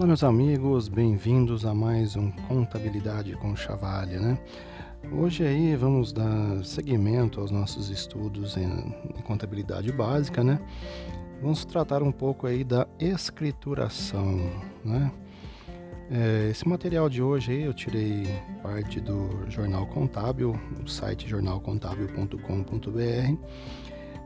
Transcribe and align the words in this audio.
Olá, 0.00 0.06
meus 0.06 0.24
amigos, 0.24 0.88
bem-vindos 0.88 1.66
a 1.66 1.74
mais 1.74 2.16
um 2.16 2.30
Contabilidade 2.48 3.36
com 3.36 3.54
Chavalha, 3.54 4.18
né? 4.18 4.38
Hoje 5.12 5.44
aí 5.44 5.76
vamos 5.76 6.10
dar 6.10 6.64
seguimento 6.64 7.38
aos 7.38 7.50
nossos 7.50 7.90
estudos 7.90 8.56
em, 8.56 8.64
em 8.64 9.22
contabilidade 9.24 9.92
básica, 9.92 10.42
né? 10.42 10.58
Vamos 11.42 11.66
tratar 11.66 12.02
um 12.02 12.10
pouco 12.10 12.46
aí 12.46 12.64
da 12.64 12.88
escrituração, 12.98 14.38
né? 14.82 15.12
É, 16.10 16.48
esse 16.50 16.66
material 16.66 17.10
de 17.10 17.20
hoje 17.20 17.52
aí 17.52 17.64
eu 17.64 17.74
tirei 17.74 18.26
parte 18.62 19.02
do 19.02 19.28
Jornal 19.50 19.86
Contábil, 19.86 20.58
do 20.82 20.90
site 20.90 21.28
jornalcontábil.com.br, 21.28 23.36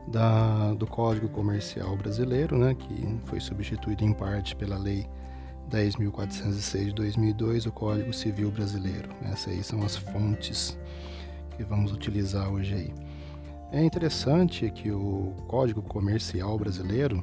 da, 0.07 0.73
do 0.73 0.87
Código 0.87 1.27
Comercial 1.27 1.97
Brasileiro, 1.97 2.57
né, 2.57 2.73
que 2.75 3.19
foi 3.25 3.41
substituído 3.41 4.05
em 4.05 4.13
parte 4.13 4.55
pela 4.55 4.77
Lei 4.77 5.05
10.406 5.71 6.85
de 6.85 6.93
2002, 6.93 7.65
o 7.65 7.71
Código 7.71 8.13
Civil 8.13 8.51
Brasileiro. 8.51 9.09
Essas 9.23 9.53
aí 9.53 9.63
são 9.63 9.81
as 9.83 9.95
fontes 9.95 10.77
que 11.55 11.63
vamos 11.63 11.91
utilizar 11.91 12.51
hoje 12.51 12.73
aí. 12.73 12.93
É 13.71 13.83
interessante 13.83 14.69
que 14.69 14.91
o 14.91 15.33
Código 15.47 15.81
Comercial 15.81 16.57
Brasileiro, 16.57 17.19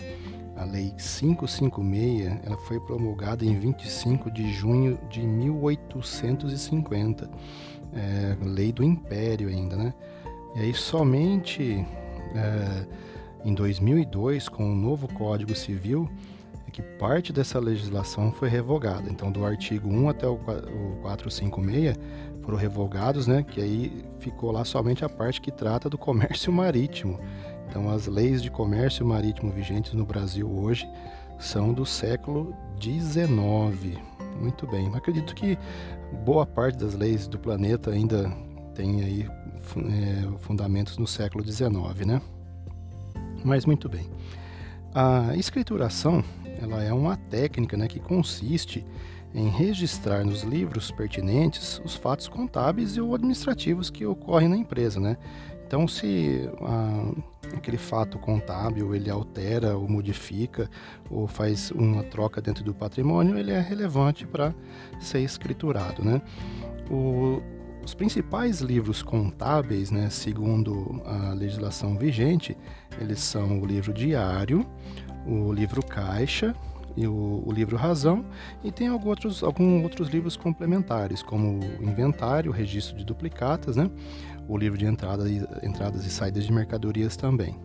a 0.56 0.64
Lei 0.64 0.92
556, 0.96 2.40
ela 2.44 2.56
foi 2.58 2.80
promulgada 2.80 3.44
em 3.44 3.58
25 3.58 4.30
de 4.30 4.52
junho 4.52 4.98
de 5.08 5.20
1850, 5.20 7.30
é, 7.94 8.36
lei 8.42 8.72
do 8.72 8.82
Império 8.82 9.48
ainda, 9.48 9.76
né? 9.76 9.94
E 10.56 10.60
aí 10.60 10.74
somente 10.74 11.86
é, 12.34 12.86
em 13.44 13.54
2002, 13.54 14.48
com 14.48 14.72
o 14.72 14.74
novo 14.74 15.08
Código 15.08 15.54
Civil, 15.54 16.08
que 16.72 16.80
parte 16.80 17.32
dessa 17.32 17.58
legislação 17.58 18.32
foi 18.32 18.48
revogada. 18.48 19.10
Então, 19.10 19.30
do 19.30 19.44
artigo 19.44 19.88
1 19.88 20.08
até 20.08 20.26
o 20.26 20.38
456 21.02 21.98
foram 22.40 22.56
revogados, 22.56 23.26
né? 23.26 23.42
Que 23.42 23.60
aí 23.60 24.04
ficou 24.18 24.50
lá 24.50 24.64
somente 24.64 25.04
a 25.04 25.08
parte 25.08 25.40
que 25.40 25.52
trata 25.52 25.90
do 25.90 25.98
comércio 25.98 26.50
marítimo. 26.52 27.20
Então, 27.68 27.90
as 27.90 28.06
leis 28.06 28.42
de 28.42 28.50
comércio 28.50 29.04
marítimo 29.04 29.52
vigentes 29.52 29.92
no 29.92 30.04
Brasil 30.04 30.50
hoje 30.50 30.88
são 31.38 31.72
do 31.72 31.84
século 31.84 32.54
XIX. 32.80 34.00
Muito 34.40 34.66
bem. 34.66 34.90
Acredito 34.94 35.34
que 35.34 35.58
boa 36.24 36.46
parte 36.46 36.78
das 36.78 36.94
leis 36.94 37.26
do 37.28 37.38
planeta 37.38 37.90
ainda 37.90 38.30
tem 38.74 39.02
aí 39.02 39.28
é, 39.76 40.38
fundamentos 40.38 40.96
no 40.96 41.06
século 41.06 41.44
XIX, 41.44 42.06
né? 42.06 42.22
Mas 43.44 43.64
muito 43.64 43.88
bem. 43.88 44.08
A 44.94 45.34
escrituração 45.36 46.22
ela 46.60 46.82
é 46.82 46.92
uma 46.92 47.16
técnica 47.16 47.76
né, 47.76 47.88
que 47.88 47.98
consiste 47.98 48.84
em 49.34 49.48
registrar 49.48 50.24
nos 50.24 50.42
livros 50.42 50.90
pertinentes 50.90 51.80
os 51.84 51.94
fatos 51.94 52.28
contábeis 52.28 52.96
e 52.96 53.00
ou 53.00 53.14
administrativos 53.14 53.90
que 53.90 54.04
ocorrem 54.04 54.48
na 54.48 54.56
empresa, 54.56 55.00
né? 55.00 55.16
Então, 55.66 55.88
se 55.88 56.50
ah, 56.60 57.12
aquele 57.56 57.78
fato 57.78 58.18
contábil 58.18 58.94
ele 58.94 59.08
altera 59.08 59.74
ou 59.74 59.88
modifica 59.88 60.68
ou 61.10 61.26
faz 61.26 61.70
uma 61.70 62.02
troca 62.02 62.42
dentro 62.42 62.62
do 62.62 62.74
patrimônio, 62.74 63.38
ele 63.38 63.52
é 63.52 63.60
relevante 63.60 64.26
para 64.26 64.54
ser 65.00 65.20
escriturado, 65.20 66.04
né? 66.04 66.20
O, 66.90 67.40
os 67.84 67.94
principais 67.94 68.60
livros 68.60 69.02
contábeis, 69.02 69.90
né, 69.90 70.08
segundo 70.10 71.02
a 71.04 71.32
legislação 71.32 71.96
vigente, 71.96 72.56
eles 73.00 73.20
são 73.20 73.60
o 73.60 73.66
livro 73.66 73.92
diário, 73.92 74.66
o 75.26 75.52
livro 75.52 75.84
Caixa 75.84 76.54
e 76.96 77.06
o, 77.06 77.42
o 77.46 77.52
livro 77.52 77.76
Razão, 77.76 78.24
e 78.62 78.70
tem 78.70 78.88
alguns 78.88 79.08
outros, 79.08 79.42
alguns 79.42 79.82
outros 79.82 80.08
livros 80.08 80.36
complementares, 80.36 81.22
como 81.22 81.58
o 81.58 81.82
Inventário, 81.82 82.50
o 82.50 82.54
Registro 82.54 82.96
de 82.96 83.04
Duplicatas, 83.04 83.76
né? 83.76 83.90
o 84.48 84.56
livro 84.56 84.78
de 84.78 84.86
entrada 84.86 85.28
e, 85.28 85.38
entradas 85.62 86.04
e 86.04 86.10
saídas 86.10 86.44
de 86.44 86.52
mercadorias 86.52 87.16
também. 87.16 87.58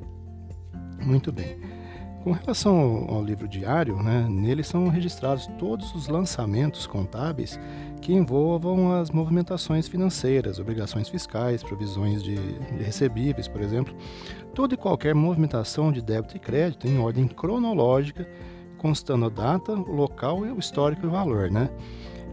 Muito 1.03 1.31
bem. 1.31 1.77
Com 2.23 2.31
relação 2.31 2.78
ao, 2.78 3.16
ao 3.16 3.23
livro 3.23 3.47
diário, 3.47 4.01
né, 4.01 4.28
nele 4.29 4.63
são 4.63 4.88
registrados 4.89 5.47
todos 5.57 5.94
os 5.95 6.07
lançamentos 6.07 6.85
contábeis 6.85 7.59
que 8.01 8.13
envolvam 8.13 8.91
as 8.94 9.11
movimentações 9.11 9.88
financeiras, 9.88 10.59
obrigações 10.59 11.09
fiscais, 11.09 11.63
provisões 11.63 12.23
de, 12.23 12.35
de 12.35 12.83
recebíveis, 12.83 13.47
por 13.47 13.61
exemplo, 13.61 13.95
toda 14.53 14.73
e 14.73 14.78
qualquer 14.78 15.16
movimentação 15.16 15.91
de 15.91 16.01
débito 16.01 16.35
e 16.35 16.39
crédito 16.39 16.88
em 16.88 16.97
ordem 17.00 17.28
cronológica, 17.28 18.28
constando 18.78 19.25
a 19.25 19.29
data, 19.29 19.73
o 19.73 19.91
local, 19.91 20.39
o 20.39 20.59
histórico 20.59 21.05
e 21.05 21.07
o 21.07 21.11
valor, 21.11 21.49
né? 21.49 21.69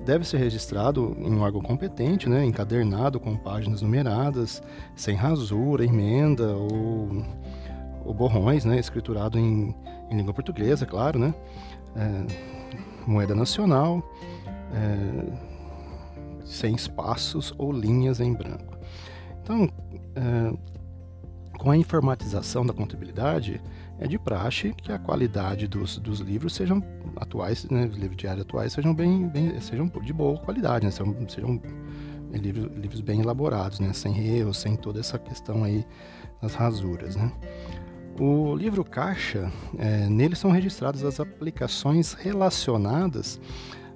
Deve 0.04 0.26
ser 0.26 0.36
registrado 0.36 1.16
em 1.18 1.32
um 1.32 1.40
órgão 1.40 1.62
competente, 1.62 2.28
né, 2.28 2.44
encadernado 2.44 3.18
com 3.18 3.34
páginas 3.36 3.80
numeradas, 3.80 4.62
sem 4.94 5.16
rasura, 5.16 5.82
emenda 5.82 6.54
ou 6.54 7.24
ou 8.04 8.12
borrões, 8.12 8.64
né, 8.64 8.78
escriturado 8.78 9.38
em, 9.38 9.74
em 10.10 10.16
língua 10.16 10.34
portuguesa, 10.34 10.84
claro, 10.86 11.18
né, 11.18 11.34
é, 11.96 12.26
moeda 13.06 13.34
nacional, 13.34 14.02
é, 14.72 16.44
sem 16.44 16.74
espaços 16.74 17.54
ou 17.56 17.72
linhas 17.72 18.20
em 18.20 18.32
branco. 18.32 18.76
Então, 19.42 19.68
é, 20.14 20.74
com 21.58 21.70
a 21.70 21.76
informatização 21.76 22.66
da 22.66 22.72
contabilidade, 22.72 23.60
é 23.98 24.06
de 24.06 24.18
praxe 24.18 24.74
que 24.74 24.90
a 24.92 24.98
qualidade 24.98 25.68
dos, 25.68 25.98
dos 25.98 26.20
livros 26.20 26.54
sejam 26.54 26.82
atuais, 27.16 27.64
né, 27.70 27.86
os 27.86 27.96
livros 27.96 28.16
diários 28.16 28.42
atuais 28.42 28.72
sejam 28.72 28.94
bem, 28.94 29.28
bem 29.28 29.58
sejam 29.60 29.86
de 29.86 30.12
boa 30.12 30.36
qualidade, 30.38 30.84
né, 30.84 30.90
sejam, 30.90 31.16
sejam 31.28 31.62
livros, 32.32 32.76
livros 32.76 33.00
bem 33.00 33.20
elaborados, 33.20 33.80
né, 33.80 33.92
sem 33.92 34.18
erros, 34.36 34.58
sem 34.58 34.76
toda 34.76 35.00
essa 35.00 35.18
questão 35.18 35.62
aí 35.62 35.86
das 36.42 36.54
rasuras, 36.54 37.14
né. 37.16 37.32
O 38.18 38.54
livro 38.54 38.84
caixa, 38.84 39.50
é, 39.76 40.08
nele 40.08 40.36
são 40.36 40.52
registradas 40.52 41.04
as 41.04 41.18
aplicações 41.18 42.12
relacionadas 42.12 43.40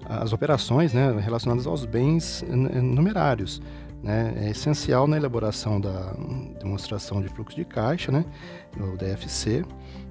às 0.05 0.33
operações 0.33 0.93
né, 0.93 1.13
relacionadas 1.21 1.67
aos 1.67 1.85
bens 1.85 2.45
numerários. 2.49 3.61
Né, 4.03 4.33
é 4.37 4.51
essencial 4.51 5.09
na 5.09 5.17
elaboração 5.17 5.81
da 5.81 6.15
demonstração 6.61 7.21
de 7.21 7.29
fluxo 7.29 7.57
de 7.57 7.65
caixa, 7.65 8.13
né, 8.13 8.25
o 8.77 8.97
DFC. 8.97 9.65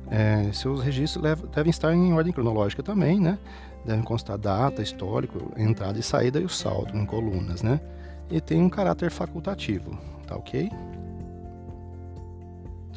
É, 0.09 0.51
seus 0.53 0.81
registros 0.81 1.23
devem 1.53 1.69
estar 1.69 1.93
em 1.93 2.13
ordem 2.13 2.33
cronológica 2.33 2.83
também, 2.83 3.19
né, 3.19 3.37
devem 3.85 4.03
constar 4.03 4.37
data, 4.37 4.81
histórico, 4.81 5.51
entrada 5.57 5.97
e 5.99 6.03
saída 6.03 6.39
e 6.39 6.45
o 6.45 6.49
saldo 6.49 6.97
em 6.97 7.05
colunas, 7.05 7.61
né, 7.61 7.79
e 8.29 8.41
tem 8.41 8.61
um 8.61 8.69
caráter 8.69 9.09
facultativo, 9.09 9.97
tá 10.25 10.35
ok? 10.35 10.69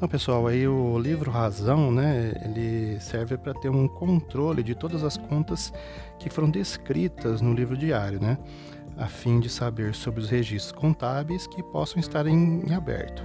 Então, 0.00 0.08
pessoal, 0.08 0.46
aí 0.46 0.66
o 0.66 0.98
livro 0.98 1.30
Razão, 1.30 1.92
né, 1.92 2.32
ele 2.42 2.98
serve 3.00 3.36
para 3.36 3.52
ter 3.52 3.68
um 3.68 3.86
controle 3.86 4.62
de 4.62 4.74
todas 4.74 5.04
as 5.04 5.18
contas 5.18 5.70
que 6.18 6.30
foram 6.30 6.50
descritas 6.50 7.42
no 7.42 7.52
livro 7.52 7.76
diário, 7.76 8.18
né, 8.18 8.38
a 8.96 9.08
fim 9.08 9.38
de 9.38 9.50
saber 9.50 9.94
sobre 9.94 10.20
os 10.20 10.30
registros 10.30 10.72
contábeis 10.72 11.46
que 11.46 11.62
possam 11.62 12.00
estar 12.00 12.26
em, 12.26 12.62
em 12.66 12.72
aberto. 12.72 13.22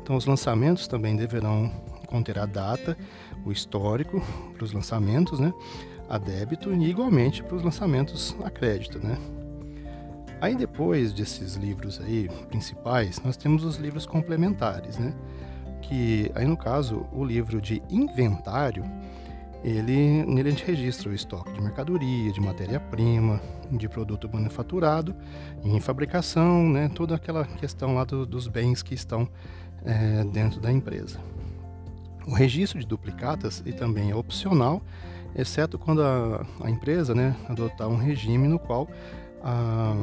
Então, 0.00 0.14
os 0.14 0.24
lançamentos 0.24 0.86
também 0.86 1.16
deverão 1.16 1.68
conter 2.06 2.38
a 2.38 2.46
data, 2.46 2.96
o 3.44 3.50
histórico 3.50 4.22
para 4.54 4.62
os 4.62 4.72
lançamentos, 4.72 5.40
né, 5.40 5.52
a 6.08 6.18
débito 6.18 6.72
e 6.72 6.88
igualmente 6.88 7.42
para 7.42 7.56
os 7.56 7.64
lançamentos 7.64 8.36
a 8.44 8.48
crédito, 8.48 9.04
né. 9.04 9.18
Aí 10.40 10.54
depois 10.54 11.12
desses 11.12 11.56
livros 11.56 12.00
aí 12.00 12.28
principais, 12.48 13.20
nós 13.24 13.36
temos 13.36 13.64
os 13.64 13.74
livros 13.74 14.06
complementares, 14.06 14.98
né? 14.98 15.12
Que 15.82 16.30
aí 16.34 16.46
no 16.46 16.56
caso 16.56 17.06
o 17.12 17.24
livro 17.24 17.60
de 17.60 17.82
inventário 17.90 18.84
ele 19.64 20.24
nele 20.24 20.48
a 20.48 20.50
gente 20.50 20.64
registra 20.64 21.08
o 21.08 21.14
estoque 21.14 21.52
de 21.52 21.60
mercadoria, 21.60 22.32
de 22.32 22.40
matéria-prima, 22.40 23.40
de 23.70 23.88
produto 23.88 24.28
manufaturado, 24.32 25.14
em 25.64 25.78
fabricação, 25.80 26.68
né, 26.68 26.90
toda 26.92 27.14
aquela 27.14 27.44
questão 27.44 27.94
lá 27.94 28.04
do, 28.04 28.26
dos 28.26 28.48
bens 28.48 28.82
que 28.82 28.94
estão 28.94 29.28
é, 29.84 30.24
dentro 30.24 30.60
da 30.60 30.72
empresa. 30.72 31.20
O 32.26 32.34
registro 32.34 32.78
de 32.78 32.86
duplicatas 32.86 33.62
e 33.64 33.72
também 33.72 34.10
é 34.10 34.16
opcional, 34.16 34.82
exceto 35.34 35.78
quando 35.78 36.02
a, 36.02 36.44
a 36.60 36.70
empresa 36.70 37.14
né, 37.14 37.36
adotar 37.48 37.88
um 37.88 37.96
regime 37.96 38.48
no 38.48 38.58
qual 38.58 38.88
a 39.42 39.94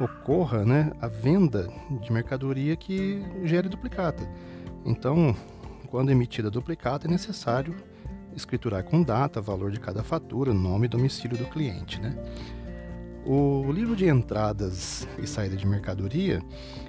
ocorra 0.00 0.64
né, 0.64 0.92
a 1.00 1.06
venda 1.06 1.68
de 2.00 2.12
mercadoria 2.12 2.74
que 2.74 3.22
gere 3.44 3.68
duplicata. 3.68 4.26
Então, 4.84 5.36
quando 5.88 6.10
emitida 6.10 6.50
duplicata, 6.50 7.06
é 7.06 7.10
necessário 7.10 7.74
escriturar 8.34 8.84
com 8.84 9.02
data, 9.02 9.40
valor 9.40 9.70
de 9.70 9.78
cada 9.80 10.02
fatura, 10.02 10.54
nome 10.54 10.86
e 10.86 10.88
domicílio 10.88 11.36
do 11.36 11.44
cliente. 11.46 12.00
Né? 12.00 12.16
O 13.26 13.70
livro 13.70 13.94
de 13.94 14.08
entradas 14.08 15.06
e 15.18 15.26
saída 15.26 15.56
de 15.56 15.66
mercadoria, 15.66 16.40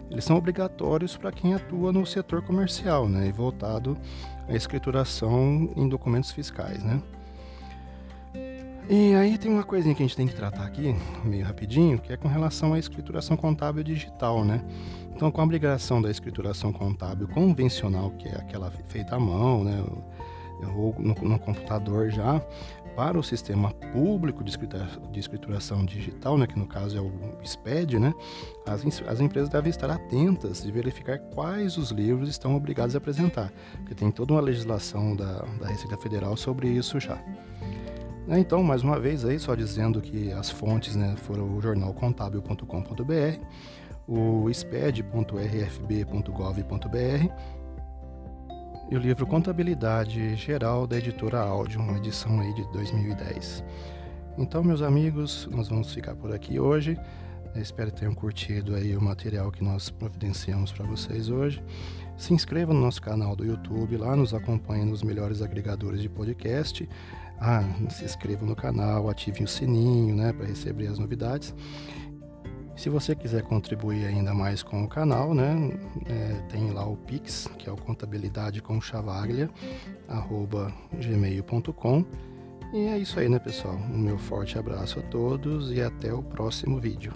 eles 0.09 0.23
são 0.23 0.37
obrigatórios 0.37 1.17
para 1.17 1.31
quem 1.31 1.53
atua 1.53 1.91
no 1.91 2.05
setor 2.05 2.41
comercial 2.41 3.09
né, 3.09 3.27
e 3.27 3.31
voltado 3.31 3.97
à 4.47 4.53
escrituração 4.53 5.71
em 5.75 5.89
documentos 5.89 6.31
fiscais. 6.31 6.81
Né? 6.83 7.01
E 8.93 9.15
aí 9.15 9.38
tem 9.38 9.49
uma 9.49 9.63
coisinha 9.63 9.95
que 9.95 10.03
a 10.03 10.05
gente 10.05 10.17
tem 10.17 10.27
que 10.27 10.35
tratar 10.35 10.65
aqui, 10.65 10.93
meio 11.23 11.45
rapidinho, 11.45 11.97
que 11.97 12.11
é 12.11 12.17
com 12.17 12.27
relação 12.27 12.73
à 12.73 12.77
escrituração 12.77 13.38
contábil 13.38 13.81
digital, 13.85 14.43
né? 14.43 14.61
Então, 15.15 15.31
com 15.31 15.39
a 15.39 15.45
obrigação 15.45 16.01
da 16.01 16.11
escrituração 16.11 16.73
contábil 16.73 17.25
convencional, 17.29 18.11
que 18.11 18.27
é 18.27 18.35
aquela 18.35 18.69
feita 18.89 19.15
à 19.15 19.19
mão, 19.19 19.63
né? 19.63 19.81
Ou 20.75 20.93
no, 20.99 21.13
no 21.13 21.39
computador 21.39 22.09
já, 22.09 22.41
para 22.93 23.17
o 23.17 23.23
sistema 23.23 23.71
público 23.93 24.43
de, 24.43 24.57
de 25.09 25.19
escrituração 25.21 25.85
digital, 25.85 26.37
né, 26.37 26.45
que 26.45 26.59
no 26.59 26.67
caso 26.67 26.97
é 26.97 27.01
o 27.01 27.13
SPED, 27.45 27.97
né, 27.97 28.13
as, 28.67 28.83
as 29.03 29.21
empresas 29.21 29.47
devem 29.47 29.69
estar 29.69 29.89
atentas 29.89 30.61
de 30.61 30.69
verificar 30.69 31.17
quais 31.33 31.77
os 31.77 31.91
livros 31.91 32.27
estão 32.27 32.57
obrigados 32.57 32.94
a 32.94 32.97
apresentar, 32.97 33.53
porque 33.77 33.95
tem 33.95 34.11
toda 34.11 34.33
uma 34.33 34.41
legislação 34.41 35.15
da, 35.15 35.45
da 35.61 35.67
Receita 35.69 35.95
Federal 35.95 36.35
sobre 36.35 36.67
isso 36.67 36.99
já. 36.99 37.17
Né, 38.27 38.39
então, 38.39 38.62
mais 38.63 38.83
uma 38.83 39.00
vez 39.00 39.25
aí, 39.25 39.39
só 39.39 39.56
dizendo 39.56 40.00
que 40.00 40.31
as 40.31 40.50
fontes 40.50 40.95
né, 40.95 41.15
foram 41.18 41.57
o 41.57 41.62
jornalcontábil.com.br, 41.62 43.39
o 44.07 44.50
sped.rfb.gov.br 44.50 45.12
e 48.89 48.95
o 48.95 49.00
livro 49.00 49.25
Contabilidade 49.25 50.35
Geral 50.35 50.85
da 50.85 50.97
editora 50.97 51.39
Áudio, 51.39 51.79
uma 51.79 51.97
edição 51.97 52.39
aí 52.39 52.53
de 52.53 52.69
2010. 52.73 53.63
Então, 54.38 54.63
meus 54.63 54.81
amigos, 54.81 55.47
nós 55.51 55.68
vamos 55.68 55.94
ficar 55.94 56.15
por 56.15 56.33
aqui 56.33 56.59
hoje. 56.59 56.97
Eu 57.56 57.62
espero 57.62 57.91
que 57.91 58.00
tenham 58.00 58.13
curtido 58.13 58.75
aí 58.75 58.95
o 58.95 59.01
material 59.01 59.51
que 59.51 59.63
nós 59.63 59.89
providenciamos 59.89 60.71
para 60.71 60.85
vocês 60.85 61.29
hoje. 61.29 61.63
Se 62.18 62.33
inscreva 62.33 62.73
no 62.73 62.79
nosso 62.79 63.01
canal 63.01 63.35
do 63.35 63.45
YouTube, 63.45 63.97
lá 63.97 64.15
nos 64.15 64.33
acompanhe 64.33 64.85
nos 64.85 65.03
melhores 65.03 65.41
agregadores 65.41 66.01
de 66.01 66.07
podcast. 66.07 66.88
Ah, 67.43 67.63
se 67.89 68.05
inscreva 68.05 68.45
no 68.45 68.55
canal, 68.55 69.09
ative 69.09 69.43
o 69.43 69.47
sininho, 69.47 70.15
né, 70.15 70.31
para 70.31 70.45
receber 70.45 70.85
as 70.85 70.99
novidades. 70.99 71.55
Se 72.75 72.88
você 72.88 73.15
quiser 73.15 73.41
contribuir 73.41 74.05
ainda 74.05 74.31
mais 74.31 74.61
com 74.61 74.83
o 74.83 74.88
canal, 74.88 75.33
né, 75.33 75.55
é, 76.05 76.33
tem 76.49 76.69
lá 76.69 76.85
o 76.85 76.95
Pix, 76.95 77.49
que 77.57 77.67
é 77.67 77.71
o 77.71 77.75
contabilidade 77.75 78.61
com 78.61 78.79
chavaglia, 78.79 79.49
gmail.com. 80.93 82.05
E 82.73 82.77
é 82.85 82.97
isso 82.99 83.19
aí, 83.19 83.27
né, 83.27 83.39
pessoal? 83.39 83.75
Um 83.75 83.97
meu 83.97 84.19
forte 84.19 84.59
abraço 84.59 84.99
a 84.99 85.01
todos 85.01 85.71
e 85.71 85.81
até 85.81 86.13
o 86.13 86.21
próximo 86.21 86.79
vídeo. 86.79 87.11